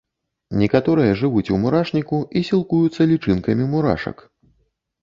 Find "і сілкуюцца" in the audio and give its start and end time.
2.41-3.01